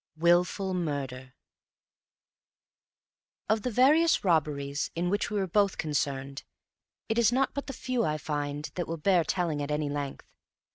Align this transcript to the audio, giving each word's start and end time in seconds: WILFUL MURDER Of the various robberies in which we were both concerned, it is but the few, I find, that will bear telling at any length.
WILFUL 0.17 0.73
MURDER 0.73 1.35
Of 3.47 3.61
the 3.61 3.69
various 3.69 4.23
robberies 4.23 4.89
in 4.95 5.11
which 5.11 5.29
we 5.29 5.37
were 5.37 5.45
both 5.45 5.77
concerned, 5.77 6.43
it 7.07 7.19
is 7.19 7.29
but 7.29 7.67
the 7.67 7.71
few, 7.73 8.03
I 8.03 8.17
find, 8.17 8.71
that 8.73 8.87
will 8.87 8.97
bear 8.97 9.23
telling 9.23 9.61
at 9.61 9.69
any 9.69 9.89
length. 9.89 10.25